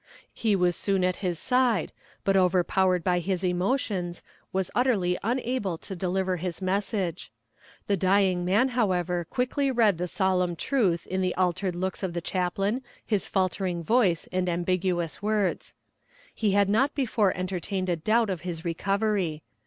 He 0.33 0.55
was 0.55 0.75
soon 0.75 1.03
at 1.03 1.17
his 1.17 1.37
side, 1.37 1.91
but 2.23 2.35
overpowered 2.35 3.03
by 3.03 3.19
his 3.19 3.43
emotions, 3.43 4.23
was 4.51 4.71
utterly 4.73 5.15
unable 5.21 5.77
to 5.77 5.95
deliver 5.95 6.37
his 6.37 6.59
message. 6.59 7.31
The 7.85 7.95
dying 7.97 8.43
man, 8.43 8.69
however, 8.69 9.27
quickly 9.29 9.69
read 9.69 9.99
the 9.99 10.07
solemn 10.07 10.55
truth 10.55 11.05
in 11.05 11.21
the 11.21 11.35
altered 11.35 11.75
looks 11.75 12.01
of 12.01 12.13
the 12.13 12.19
chaplain, 12.19 12.81
his 13.05 13.27
faltering 13.27 13.83
voice 13.83 14.27
and 14.31 14.49
ambiguous 14.49 15.21
words. 15.21 15.75
He 16.33 16.53
had 16.53 16.67
not 16.67 16.95
before 16.95 17.37
entertained 17.37 17.87
a 17.87 17.95
doubt 17.95 18.31
of 18.31 18.41
his 18.41 18.65
recovery. 18.65 19.43